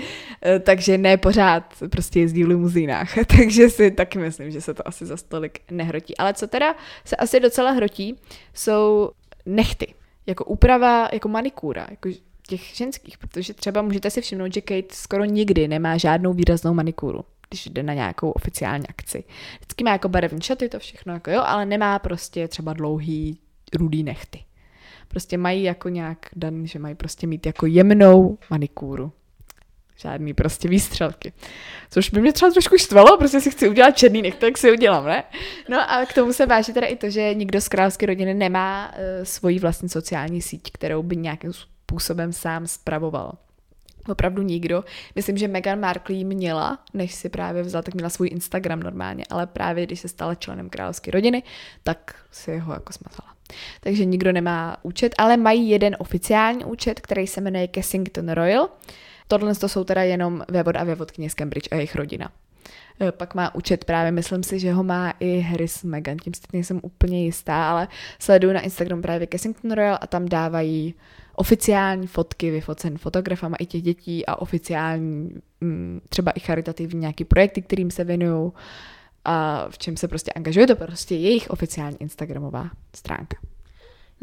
[0.47, 4.89] e, takže ne pořád prostě jezdí v limuzínách, takže si taky myslím, že se to
[4.89, 6.17] asi za stolik nehrotí.
[6.17, 8.17] Ale co teda se asi docela hrotí,
[8.55, 9.11] jsou
[9.47, 9.95] nechty,
[10.27, 12.09] jako úprava, jako manikúra, jako
[12.49, 17.25] těch ženských, protože třeba můžete si všimnout, že Kate skoro nikdy nemá žádnou výraznou manikúru
[17.49, 19.25] když jde na nějakou oficiální akci.
[19.61, 23.39] Vždycky má jako barevní šaty, to všechno, jako jo, ale nemá prostě třeba dlouhý
[23.75, 24.45] rudý nechty.
[25.09, 29.13] Prostě mají jako nějak dan, že mají prostě mít jako jemnou manikúru.
[29.97, 31.33] Žádný prostě výstřelky.
[31.91, 35.07] Což by mě třeba trošku štvalo, prostě si chci udělat černý nech, tak si udělám,
[35.07, 35.25] ne?
[35.69, 38.93] No a k tomu se váží teda i to, že nikdo z královské rodiny nemá
[38.93, 43.33] uh, svoji vlastní sociální síť, kterou by nějakým způsobem sám spravoval
[44.09, 44.85] opravdu nikdo.
[45.15, 49.47] Myslím, že Meghan Markle měla, než si právě vzal, tak měla svůj Instagram normálně, ale
[49.47, 51.43] právě když se stala členem královské rodiny,
[51.83, 53.35] tak si ho jako smazala.
[53.81, 58.69] Takže nikdo nemá účet, ale mají jeden oficiální účet, který se jmenuje Kensington Royal.
[59.29, 62.31] Tohle to jsou teda jenom vévod a vévodkyně z Cambridge a jejich rodina.
[63.01, 66.41] E, pak má účet právě, myslím si, že ho má i Harris Meghan, tím si
[66.53, 70.95] nejsem úplně jistá, ale sleduju na Instagram právě Kensington Royal a tam dávají
[71.37, 75.31] oficiální fotky vyfocen fotografama i těch dětí a oficiální
[75.61, 78.53] mm, třeba i charitativní nějaký projekty, kterým se věnují
[79.25, 83.37] a v čem se prostě angažuje, to prostě jejich oficiální Instagramová stránka.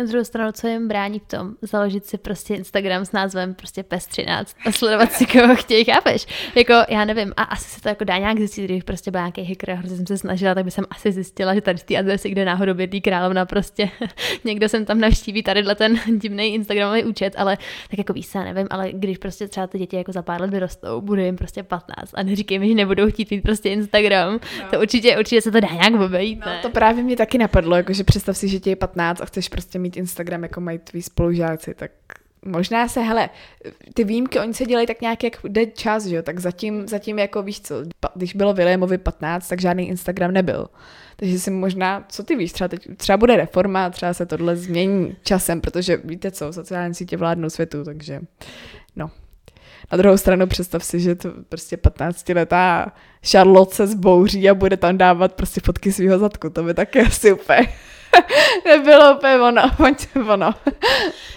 [0.01, 3.81] Na druhou stranu, co jim brání v tom, založit si prostě Instagram s názvem prostě
[3.81, 6.27] PES13 a sledovat si koho chtějí, chápeš?
[6.55, 9.43] Jako, já nevím, a asi se to jako dá nějak zjistit, když prostě byl nějaký
[9.43, 12.29] hacker, hrozně jsem se snažila, tak by jsem asi zjistila, že tady z té adresy,
[12.29, 13.89] kde náhodou bydlí královna, prostě
[14.43, 17.57] někdo jsem tam navštíví tady ten divný Instagramový účet, ale
[17.89, 20.49] tak jako víš, já nevím, ale když prostě třeba ty děti jako za pár let
[20.49, 24.39] vyrostou, bude jim prostě 15 a neříkej mi, že nebudou chtít mít prostě Instagram, no.
[24.71, 26.39] to určitě, určitě se to dá nějak obejít.
[26.45, 29.49] No, to právě mě taky napadlo, jakože představ si, že ti je 15 a chceš
[29.49, 31.91] prostě mít Instagram, jako mají tví spolužáci, tak
[32.45, 33.29] možná se, hele,
[33.93, 37.19] ty výjimky, oni se dělají tak nějak, jak jde čas, že jo, tak zatím, zatím
[37.19, 37.75] jako víš co,
[38.15, 40.67] když bylo Williamovi 15, tak žádný Instagram nebyl.
[41.15, 45.15] Takže si možná, co ty víš, třeba, teď, třeba bude reforma, třeba se tohle změní
[45.23, 48.19] časem, protože víte co, sociální sítě vládnou světu, takže
[48.95, 49.11] no.
[49.91, 52.91] Na druhou stranu představ si, že to prostě 15-letá
[53.31, 56.49] Charlotte se zbouří a bude tam dávat prostě fotky svého zadku.
[56.49, 57.67] To by také asi úplně
[58.65, 59.61] nebylo úplně ono,
[60.33, 60.53] ono.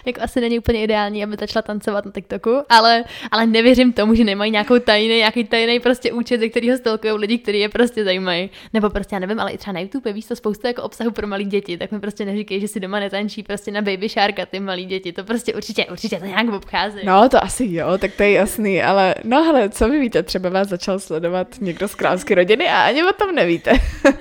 [0.06, 4.24] jako asi není úplně ideální, aby začala tancovat na TikToku, ale, ale nevěřím tomu, že
[4.24, 8.50] nemají nějakou tajný, nějaký tajný prostě účet, ze kterého stalkují lidi, kteří je prostě zajímají.
[8.72, 11.26] Nebo prostě já nevím, ale i třeba na YouTube víš to spoustu jako obsahu pro
[11.26, 14.60] malé děti, tak mi prostě neříkej, že si doma netančí prostě na Baby Sharka ty
[14.60, 15.12] malí děti.
[15.12, 16.98] To prostě určitě, určitě to nějak obchází.
[17.04, 20.48] No, to asi jo, tak to je jasný, ale no hele, co vy víte, třeba
[20.48, 23.72] vás začal sledovat někdo z královské rodiny a ani o tom nevíte.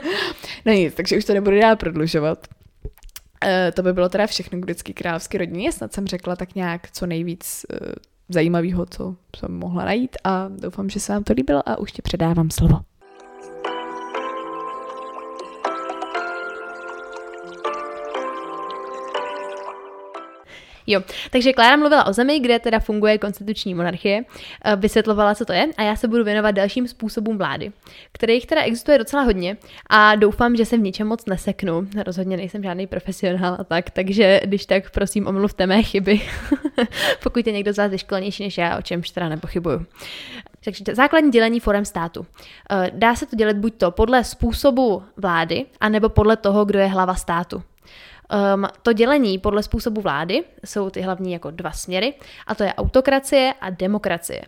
[0.65, 2.42] no nic, takže už to nebudu dál prodlužovat.
[3.43, 5.71] Uh, to by bylo teda všechno k vždycky královské rodině.
[5.71, 7.87] Snad jsem řekla tak nějak co nejvíc uh,
[8.29, 12.01] zajímavého, co jsem mohla najít a doufám, že se vám to líbilo a už ti
[12.01, 12.79] předávám slovo.
[20.87, 24.23] Jo, takže Klára mluvila o zemi, kde teda funguje konstituční monarchie,
[24.65, 27.71] eh, vysvětlovala, co to je a já se budu věnovat dalším způsobům vlády,
[28.11, 29.57] kterých teda existuje docela hodně
[29.89, 31.87] a doufám, že se v ničem moc neseknu.
[32.05, 36.21] Rozhodně nejsem žádný profesionál a tak, takže když tak prosím omluvte mé chyby,
[37.23, 39.85] pokud je někdo z vás vyškolenější než já, o čemž teda nepochybuju.
[40.63, 42.25] Takže základní dělení forem státu.
[42.71, 46.87] Eh, dá se to dělit buď to podle způsobu vlády, anebo podle toho, kdo je
[46.87, 47.63] hlava státu.
[48.33, 52.13] Um, to dělení podle způsobu vlády jsou ty hlavní jako dva směry,
[52.47, 54.41] a to je autokracie a demokracie.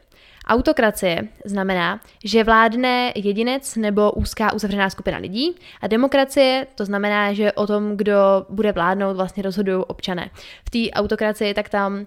[0.47, 7.51] Autokracie znamená, že vládne jedinec nebo úzká uzavřená skupina lidí a demokracie to znamená, že
[7.51, 10.29] o tom, kdo bude vládnout, vlastně rozhodují občané.
[10.65, 12.05] V té autokracii tak tam uh,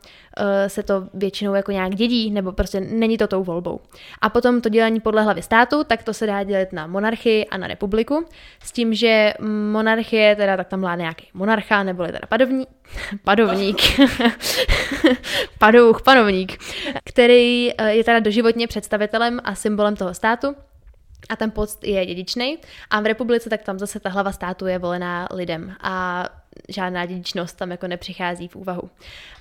[0.66, 3.80] se to většinou jako nějak dědí, nebo prostě není to tou volbou.
[4.20, 7.56] A potom to dělení podle hlavy státu, tak to se dá dělit na monarchii a
[7.56, 8.24] na republiku,
[8.62, 9.34] s tím, že
[9.72, 12.18] monarchie, teda tak tam vládne nějaký monarcha, nebo teda
[13.24, 13.82] padovník,
[15.58, 16.58] padouch, panovník,
[17.04, 20.54] který eh, je teda doživotně představitelem a symbolem toho státu.
[21.28, 22.58] A ten post je dědičný.
[22.90, 25.76] A v republice tak tam zase ta hlava státu je volená lidem.
[25.80, 26.24] A
[26.68, 28.90] žádná dědičnost tam jako nepřichází v úvahu.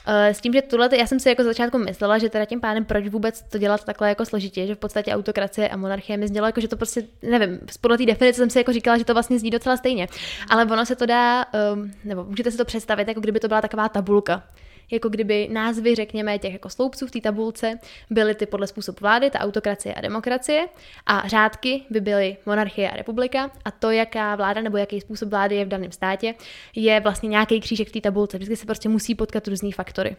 [0.07, 2.85] Eh, s tím, že tohle, já jsem si jako začátku myslela, že teda tím pádem
[2.85, 6.47] proč vůbec to dělat takhle jako složitě, že v podstatě autokracie a monarchie mi znělo
[6.47, 9.39] jako, že to prostě, nevím, podle té definice jsem si jako říkala, že to vlastně
[9.39, 10.07] zní docela stejně.
[10.49, 13.61] Ale ono se to dá, um, nebo můžete si to představit, jako kdyby to byla
[13.61, 14.43] taková tabulka
[14.91, 19.29] jako kdyby názvy, řekněme, těch jako sloupců v té tabulce byly ty podle způsobu vlády,
[19.29, 20.67] ta autokracie a demokracie,
[21.05, 25.55] a řádky by byly monarchie a republika, a to, jaká vláda nebo jaký způsob vlády
[25.55, 26.33] je v daném státě,
[26.75, 28.37] je vlastně nějaký křížek v té tabulce.
[28.37, 30.15] Vždycky se prostě musí potkat různý faktory.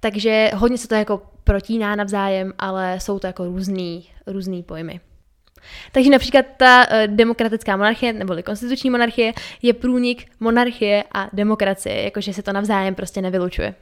[0.00, 5.00] Takže hodně se to jako protíná navzájem, ale jsou to jako různý, různý pojmy.
[5.92, 12.32] Takže například ta uh, demokratická monarchie nebo konstituční monarchie je průnik monarchie a demokracie, jakože
[12.32, 13.74] se to navzájem prostě nevylučuje.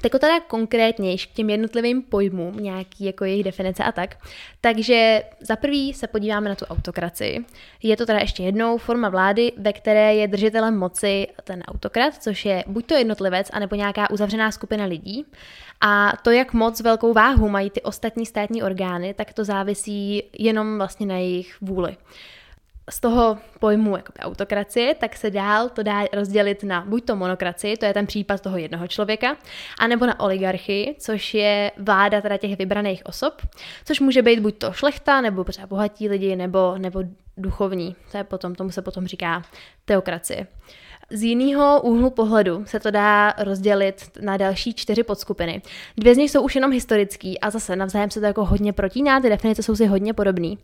[0.00, 4.16] Tak teda konkrétnější k těm jednotlivým pojmům, nějaký jako jejich definice a tak.
[4.60, 7.44] Takže za prvý se podíváme na tu autokracii.
[7.82, 12.44] Je to teda ještě jednou forma vlády, ve které je držitelem moci ten autokrat, což
[12.44, 15.26] je buď to jednotlivec, anebo nějaká uzavřená skupina lidí.
[15.80, 20.78] A to, jak moc velkou váhu mají ty ostatní státní orgány, tak to závisí jenom
[20.78, 21.96] vlastně na jejich vůli
[22.90, 27.76] z toho pojmu jakoby autokracie, tak se dál to dá rozdělit na buď to monokracii,
[27.76, 29.36] to je ten případ toho jednoho člověka,
[29.78, 33.42] anebo na oligarchii, což je vláda teda těch vybraných osob,
[33.84, 37.02] což může být buď to šlechta, nebo třeba bohatí lidi, nebo, nebo
[37.36, 37.96] duchovní.
[38.10, 39.42] To je potom, tomu se potom říká
[39.84, 40.46] teokracie.
[41.10, 45.62] Z jiného úhlu pohledu se to dá rozdělit na další čtyři podskupiny.
[45.96, 49.20] Dvě z nich jsou už jenom historický a zase navzájem se to jako hodně protíná,
[49.20, 50.54] ty definice jsou si hodně podobné.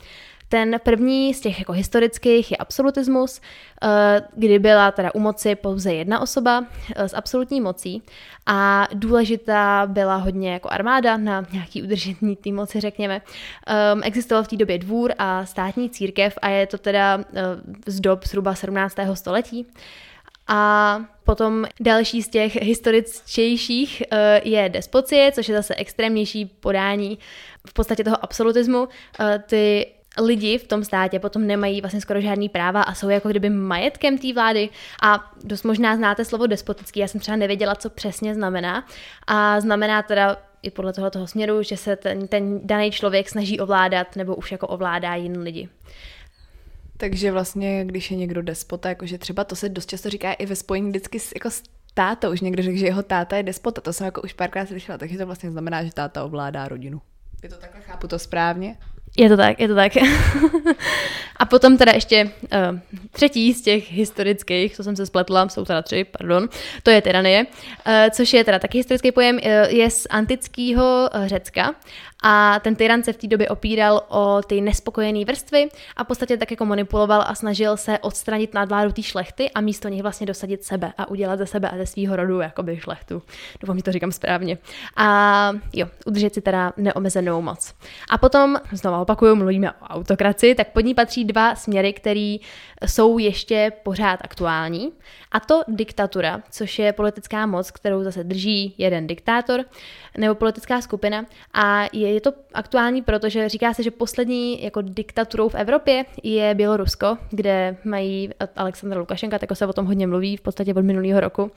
[0.48, 3.40] Ten první z těch jako historických je absolutismus,
[3.82, 6.64] eh, kdy byla teda u moci pouze jedna osoba
[6.96, 8.02] eh, s absolutní mocí
[8.46, 13.22] a důležitá byla hodně jako armáda na nějaký udržení té moci, řekněme.
[13.94, 17.24] Um, existoval v té době dvůr a státní církev a je to teda uh,
[17.86, 18.96] z dob zhruba 17.
[19.14, 19.66] století.
[20.50, 24.02] A potom další z těch historičtějších
[24.42, 27.18] je despocie, což je zase extrémnější podání
[27.66, 28.88] v podstatě toho absolutismu.
[29.46, 29.86] Ty
[30.20, 34.18] lidi v tom státě potom nemají vlastně skoro žádný práva a jsou jako kdyby majetkem
[34.18, 34.68] té vlády
[35.02, 38.86] a dost možná znáte slovo despotický, já jsem třeba nevěděla, co přesně znamená
[39.26, 43.60] a znamená teda i podle toho, toho směru, že se ten, ten daný člověk snaží
[43.60, 45.68] ovládat nebo už jako ovládá jiný lidi.
[46.96, 50.56] Takže vlastně, když je někdo despota, jakože třeba to se dost často říká i ve
[50.56, 51.62] spojení vždycky s, jako s
[51.94, 54.98] tátou, už někdo řekl, že jeho táta je despota, to jsem jako už párkrát slyšela,
[54.98, 57.00] takže to vlastně znamená, že táta ovládá rodinu.
[57.42, 58.76] Je to takhle, chápu to správně?
[59.16, 59.92] Je to tak, je to tak.
[61.36, 62.78] a potom teda ještě uh,
[63.10, 66.48] třetí z těch historických, co jsem se spletla, jsou teda tři, pardon,
[66.82, 67.46] to je tyranie,
[67.86, 71.74] uh, což je teda taky historický pojem, uh, je z antického uh, Řecka
[72.22, 76.36] a ten tyran se v té době opíral o ty nespokojené vrstvy a v podstatě
[76.36, 80.64] tak jako manipuloval a snažil se odstranit nadvládu té šlechty a místo nich vlastně dosadit
[80.64, 83.22] sebe a udělat ze sebe a ze svého rodu jakoby šlechtu.
[83.60, 84.58] Doufám, že to říkám správně.
[84.96, 87.74] A jo, udržet si teda neomezenou moc.
[88.10, 92.36] A potom, znovu opakuju, mluvíme o autokraci, tak pod ní patří dva směry, které
[92.86, 94.92] jsou ještě pořád aktuální.
[95.32, 99.64] A to diktatura, což je politická moc, kterou zase drží jeden diktátor
[100.16, 101.26] nebo politická skupina.
[101.54, 106.54] A je, je to aktuální, protože říká se, že poslední jako diktaturou v Evropě je
[106.54, 111.20] Bělorusko, kde mají Aleksandra Lukašenka, tak se o tom hodně mluví v podstatě od minulého
[111.20, 111.50] roku.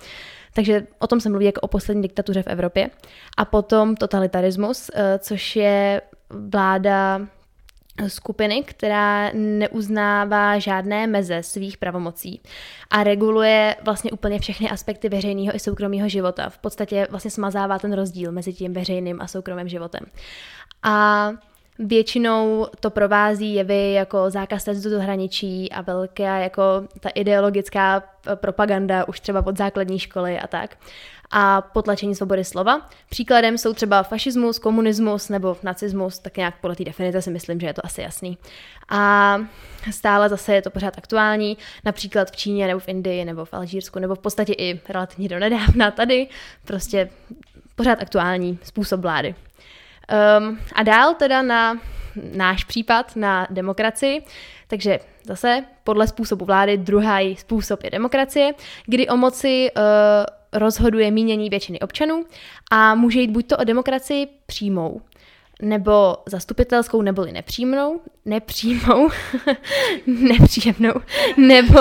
[0.53, 2.89] Takže o tom se mluví jako o poslední diktatuře v Evropě.
[3.37, 7.21] A potom totalitarismus, eh, což je vláda
[8.07, 12.41] skupiny, která neuznává žádné meze svých pravomocí
[12.89, 16.49] a reguluje vlastně úplně všechny aspekty veřejného i soukromého života.
[16.49, 20.05] V podstatě vlastně smazává ten rozdíl mezi tím veřejným a soukromým životem.
[20.83, 21.29] A
[21.85, 26.63] Většinou to provází jevy jako zákaz testu do hraničí a velká jako
[26.99, 28.03] ta ideologická
[28.35, 30.77] propaganda už třeba od základní školy a tak
[31.31, 32.89] a potlačení svobody slova.
[33.09, 37.67] Příkladem jsou třeba fašismus, komunismus nebo nacismus, tak nějak podle té definice si myslím, že
[37.67, 38.37] je to asi jasný.
[38.89, 39.37] A
[39.91, 43.99] stále zase je to pořád aktuální, například v Číně nebo v Indii nebo v Alžírsku
[43.99, 46.27] nebo v podstatě i relativně do nedávna tady,
[46.65, 47.09] prostě
[47.75, 49.35] pořád aktuální způsob vlády.
[50.39, 51.79] Um, a dál teda na
[52.35, 54.25] náš případ, na demokracii,
[54.67, 58.53] takže zase podle způsobu vlády druhý způsob je demokracie,
[58.85, 59.83] kdy o moci uh,
[60.53, 62.25] rozhoduje mínění většiny občanů
[62.71, 65.01] a může jít buď to o demokracii přímou,
[65.61, 69.09] nebo zastupitelskou, neboli nepřímnou, nepřímou,
[70.07, 70.93] nepříjemnou,
[71.37, 71.79] nebo,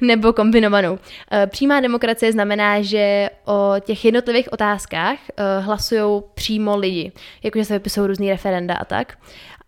[0.00, 0.98] nebo kombinovanou.
[1.32, 7.74] Eh, přímá demokracie znamená, že o těch jednotlivých otázkách eh, hlasují přímo lidi, jakože se
[7.74, 9.18] vypisují různý referenda a tak.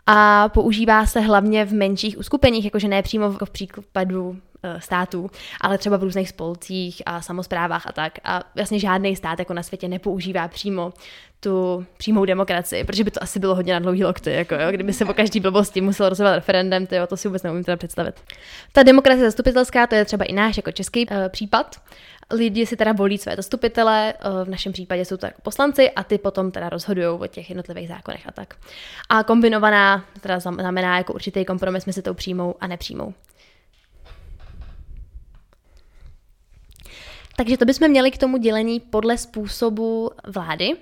[0.06, 5.78] A používá se hlavně v menších uskupeních, jakože ne přímo v případu Eh, států, ale
[5.78, 8.18] třeba v různých spolcích a samozprávách a tak.
[8.24, 10.92] A vlastně žádný stát jako na světě nepoužívá přímo
[11.40, 14.92] tu přímou demokracii, protože by to asi bylo hodně na dlouhý lokty, jako jo, kdyby
[14.92, 18.20] se po každý blbosti musel rozhodovat referendem, to, jo, to si vůbec neumím teda představit.
[18.72, 21.76] Ta demokracie zastupitelská, to je třeba i náš jako český uh, případ.
[22.32, 26.04] Lidi si teda volí své zastupitele, uh, v našem případě jsou to jako poslanci a
[26.04, 28.54] ty potom teda rozhodují o těch jednotlivých zákonech a tak.
[29.08, 33.14] A kombinovaná teda znamená jako určitý kompromis mezi tou přímou a nepřímou.
[37.40, 40.72] Takže to bychom měli k tomu dělení podle způsobu vlády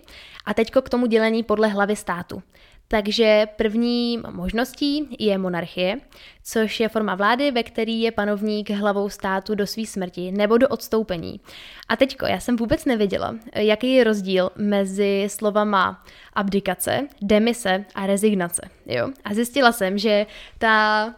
[0.45, 2.43] a teď k tomu dělení podle hlavy státu.
[2.89, 5.97] Takže první možností je monarchie,
[6.45, 10.69] což je forma vlády, ve který je panovník hlavou státu do své smrti nebo do
[10.69, 11.41] odstoupení.
[11.89, 18.63] A teďko, já jsem vůbec nevěděla, jaký je rozdíl mezi slovama abdikace, demise a rezignace.
[18.87, 19.09] Jo?
[19.25, 20.27] A zjistila jsem, že
[20.59, 21.15] ta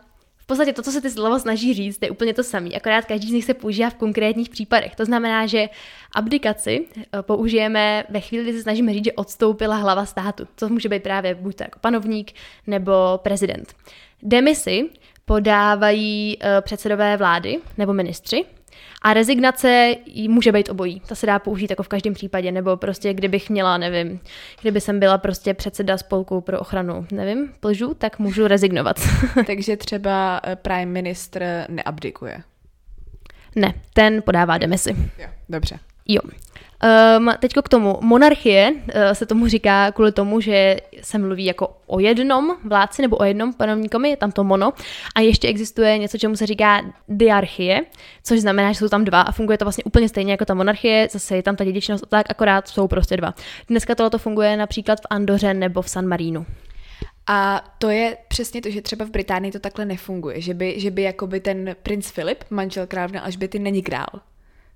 [0.50, 3.32] podstatě to, co se ty slova snaží říct, je úplně to samé, akorát každý z
[3.32, 4.96] nich se používá v konkrétních případech.
[4.96, 5.68] To znamená, že
[6.14, 10.48] abdikaci eh, použijeme ve chvíli, kdy se snažíme říct, že odstoupila hlava státu.
[10.54, 12.32] To může být právě buď to jako panovník
[12.66, 13.74] nebo prezident.
[14.22, 14.90] Demisi
[15.24, 18.44] podávají eh, předsedové vlády nebo ministři,
[19.02, 19.94] a rezignace
[20.28, 21.00] může být obojí.
[21.08, 24.20] To se dá použít jako v každém případě, nebo prostě kdybych měla, nevím,
[24.60, 29.00] kdyby jsem byla prostě předseda spolku pro ochranu, nevím, plžu, tak můžu rezignovat.
[29.46, 32.42] Takže třeba eh, prime minister neabdikuje.
[33.56, 34.96] Ne, ten podává demisi.
[35.18, 35.78] Jo, dobře.
[36.08, 36.20] Jo.
[37.18, 37.98] Um, teď k tomu.
[38.00, 43.16] Monarchie uh, se tomu říká kvůli tomu, že se mluví jako o jednom vládci nebo
[43.16, 44.72] o jednom panovníkovi, je tam to mono.
[45.14, 47.80] A ještě existuje něco, čemu se říká diarchie,
[48.24, 51.08] což znamená, že jsou tam dva a funguje to vlastně úplně stejně jako ta monarchie,
[51.10, 53.34] zase je tam ta dědičnost, tak akorát jsou prostě dva.
[53.68, 56.46] Dneska tohle funguje například v Andoře nebo v San Marínu.
[57.26, 60.90] A to je přesně to, že třeba v Británii to takhle nefunguje, že by, že
[60.90, 64.06] by jakoby ten princ Filip, manžel královny Alžběty, není král.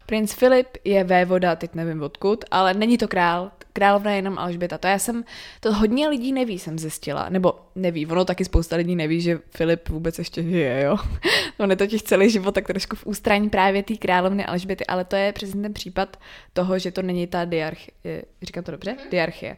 [0.06, 3.50] Princ Filip je vévoda, teď nevím odkud, ale není to král.
[3.72, 4.78] Královna je jenom Alžběta.
[4.78, 5.24] To já jsem,
[5.60, 7.28] to hodně lidí neví, jsem zjistila.
[7.28, 10.96] Nebo neví, ono taky spousta lidí neví, že Filip vůbec ještě žije, jo.
[11.58, 15.16] On je totiž celý život tak trošku v ústraní právě té královny Alžběty, ale to
[15.16, 16.16] je přesně ten případ
[16.52, 18.96] toho, že to není ta diarchie, říkám to dobře?
[19.10, 19.56] Diarchie.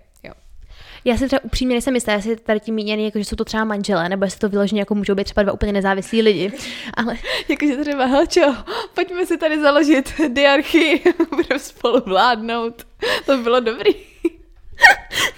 [1.06, 3.64] Já si třeba upřímně nejsem jistá, jestli tady tím míněný, jako, že jsou to třeba
[3.64, 6.52] manželé, nebo jestli to vyloženě jako můžou být třeba dva úplně nezávislí lidi.
[6.94, 7.16] Ale
[7.48, 8.54] jakože třeba, helčo,
[8.94, 12.86] pojďme si tady založit diarchii, budeme spolu vládnout.
[13.26, 13.90] To bylo dobrý.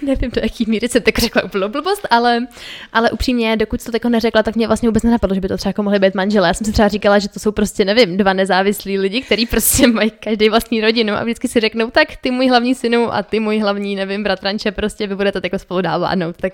[0.09, 2.47] Nevím, do jaký míry jsem tak řekla úplnou blbost, ale,
[2.93, 5.69] ale upřímně, dokud to jako neřekla, tak mě vlastně vůbec nenapadlo, že by to třeba
[5.69, 6.47] jako mohly být manželé.
[6.47, 9.87] Já jsem si třeba říkala, že to jsou prostě, nevím, dva nezávislí lidi, kteří prostě
[9.93, 13.39] mají každý vlastní rodinu a vždycky si řeknou, tak ty můj hlavní synu a ty
[13.39, 16.37] můj hlavní, nevím, bratranče, prostě vy budete jako spolu dávánout.
[16.37, 16.53] Tak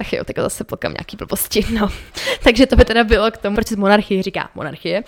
[0.00, 1.66] ach jo, tak zase plkám nějaký blbosti.
[1.70, 1.88] No.
[2.44, 5.02] Takže to by teda bylo k tomu, proč monarchie říká monarchie.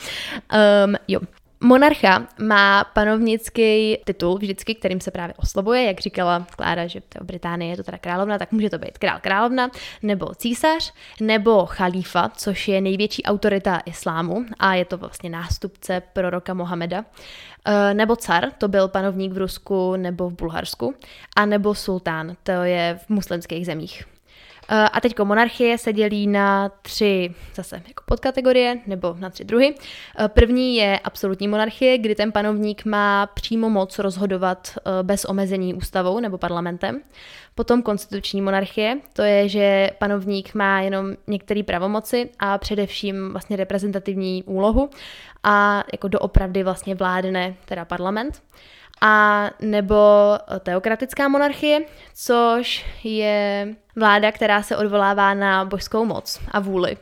[0.87, 1.21] Um, jo,
[1.65, 7.71] Monarcha má panovnický titul vždycky, kterým se právě oslovuje, jak říkala Klára, že v Británii
[7.71, 9.71] je to teda královna, tak může to být král královna,
[10.03, 16.55] nebo císař, nebo chalífa, což je největší autorita islámu a je to vlastně nástupce proroka
[16.55, 17.05] Mohameda,
[17.65, 20.95] eh, nebo car, to byl panovník v Rusku nebo v Bulharsku,
[21.37, 24.14] a nebo sultán, to je v muslimských zemích.
[24.69, 29.75] Eh, a teď monarchie se dělí na tři zase jako podkategorie nebo na tři druhy.
[30.19, 35.75] Eh, první je absolutní monarchie, kdy ten panovník má přímo moc rozhodovat eh, bez omezení
[35.75, 37.01] ústavou nebo parlamentem.
[37.55, 44.43] Potom konstituční monarchie, to je, že panovník má jenom některé pravomoci a především vlastně reprezentativní
[44.43, 44.91] úlohu
[45.43, 48.43] a jako doopravdy vlastně vládne teda parlament
[49.01, 49.97] a nebo
[50.61, 51.81] teokratická monarchie,
[52.15, 56.97] což je vláda, která se odvolává na božskou moc a vůli.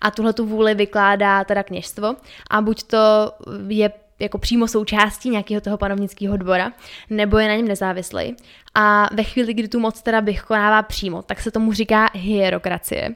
[0.00, 2.16] A tuhle tu vůli vykládá teda kněžstvo
[2.50, 3.32] a buď to
[3.68, 6.72] je jako přímo součástí nějakého toho panovnického dvora,
[7.10, 8.36] nebo je na něm nezávislý.
[8.74, 13.14] A ve chvíli, kdy tu moc teda vykonává přímo, tak se tomu říká hierokracie.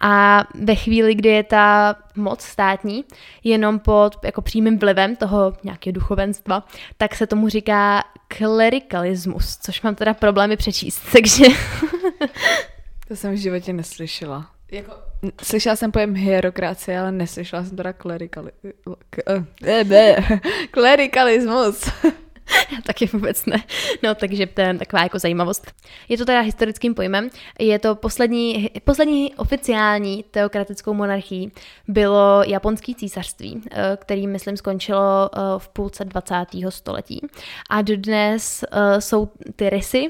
[0.00, 3.04] A ve chvíli, kdy je ta moc státní
[3.44, 9.94] jenom pod jako přímým vlivem toho nějakého duchovenstva, tak se tomu říká klerikalismus, což mám
[9.94, 11.44] teda problémy přečíst, takže...
[13.08, 14.50] to jsem v životě neslyšela.
[14.72, 14.92] Jako,
[15.42, 18.50] slyšela jsem pojem hierokracie, ale neslyšela jsem teda klerikali...
[20.70, 21.90] klerikalismus.
[22.72, 23.64] Já taky vůbec ne.
[24.02, 25.72] No, takže to je taková jako zajímavost.
[26.08, 27.30] Je to teda historickým pojmem.
[27.58, 31.52] Je to poslední, poslední oficiální teokratickou monarchií
[31.88, 36.46] bylo japonský císařství, eh, který, myslím, skončilo eh, v půlce 20.
[36.68, 37.20] století.
[37.70, 40.08] A dodnes eh, jsou ty rysy,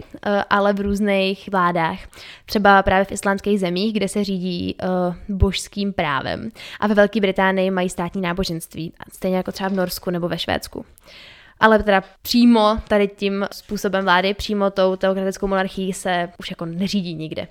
[0.51, 1.99] ale v různých vládách.
[2.47, 4.77] Třeba právě v islámských zemích, kde se řídí
[5.29, 6.51] božským právem.
[6.81, 10.85] A ve Velké Británii mají státní náboženství, stejně jako třeba v Norsku nebo ve Švédsku
[11.61, 17.15] ale teda přímo tady tím způsobem vlády, přímo tou teokratickou monarchií se už jako neřídí
[17.15, 17.49] nikde.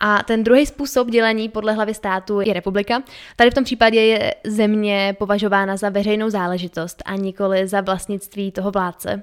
[0.00, 3.02] A ten druhý způsob dělení podle hlavy státu je republika.
[3.36, 8.70] Tady v tom případě je země považována za veřejnou záležitost a nikoli za vlastnictví toho
[8.70, 9.22] vládce.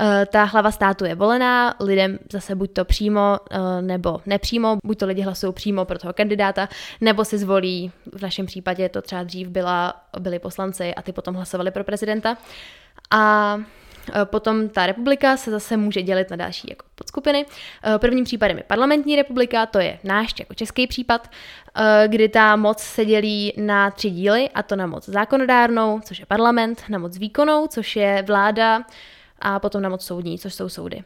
[0.00, 4.98] Eh, ta hlava státu je volená lidem zase buď to přímo eh, nebo nepřímo, buď
[4.98, 6.68] to lidi hlasují přímo pro toho kandidáta,
[7.00, 11.34] nebo si zvolí, v našem případě to třeba dřív byla, byli poslanci a ty potom
[11.34, 12.36] hlasovali pro prezidenta.
[13.10, 13.56] A
[14.22, 17.46] e, Potom ta republika se zase může dělit na další jako podskupiny.
[17.94, 21.30] E, prvním případem je parlamentní republika, to je náš jako český případ,
[21.74, 26.18] e, kdy ta moc se dělí na tři díly, a to na moc zákonodárnou, což
[26.18, 28.82] je parlament, na moc výkonnou, což je vláda,
[29.38, 31.04] a potom na moc soudní, což jsou soudy.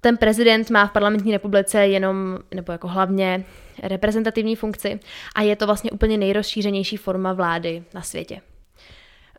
[0.00, 3.44] Ten prezident má v parlamentní republice jenom, nebo jako hlavně
[3.82, 5.00] reprezentativní funkci
[5.34, 8.40] a je to vlastně úplně nejrozšířenější forma vlády na světě.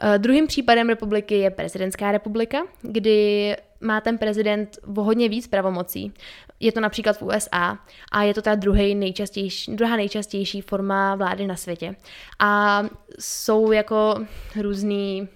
[0.04, 6.14] Uh, druhým případem republiky je prezidentská republika, kdy má ten prezident o hodně víc pravomocí.
[6.60, 7.80] Je to například v USA
[8.12, 11.96] a je to ta druhý nejčastější, druhá nejčastější forma vlády na světě.
[12.40, 12.84] A
[13.20, 14.16] jsou jako
[14.62, 15.28] různý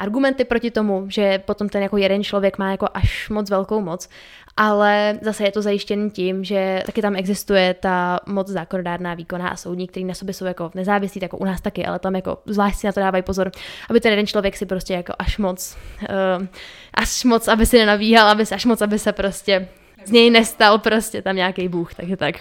[0.00, 4.08] argumenty proti tomu, že potom ten jako jeden člověk má jako až moc velkou moc,
[4.56, 9.56] ale zase je to zajištěn tím, že taky tam existuje ta moc zákonodárná, výkonná a
[9.56, 12.78] soudní, který na sobě jsou jako nezávislí, jako u nás taky, ale tam jako zvlášť
[12.78, 13.50] si na to dávají pozor,
[13.90, 16.46] aby ten jeden člověk si prostě jako až moc, uh,
[16.94, 19.68] až moc, aby si nenavíhal, aby se až moc, aby se prostě
[20.04, 22.34] z něj nestal prostě tam nějaký bůh, takže tak.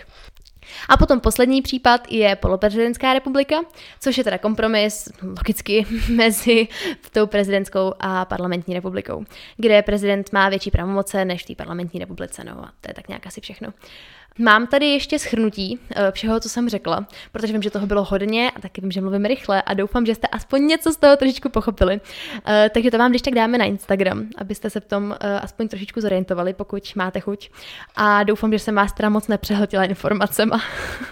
[0.89, 3.55] A potom poslední případ je poloprezidentská republika,
[3.99, 6.67] což je teda kompromis logicky mezi
[7.11, 9.25] tou prezidentskou a parlamentní republikou,
[9.57, 13.07] kde prezident má větší pravomoce než v té parlamentní republice, no a to je tak
[13.07, 13.73] nějak asi všechno.
[14.41, 18.51] Mám tady ještě schrnutí eh, všeho, co jsem řekla, protože vím, že toho bylo hodně
[18.51, 21.49] a taky vím, že mluvím rychle a doufám, že jste aspoň něco z toho trošičku
[21.49, 22.01] pochopili.
[22.47, 25.67] Eh, takže to vám když tak dáme na Instagram, abyste se v tom eh, aspoň
[25.67, 27.49] trošičku zorientovali, pokud máte chuť.
[27.95, 30.61] A doufám, že jsem vás teda moc nepřehltila informacema.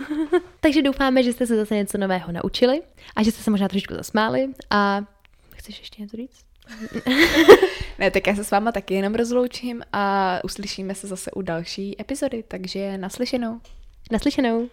[0.59, 2.82] takže doufáme, že jste se zase něco nového naučili
[3.15, 5.01] a že jste se možná trošičku zasmáli a
[5.55, 6.46] chceš ještě něco říct?
[7.99, 12.01] ne, tak já se s váma taky jenom rozloučím a uslyšíme se zase u další
[12.01, 13.59] epizody, takže naslyšenou.
[14.11, 14.70] Naslyšenou.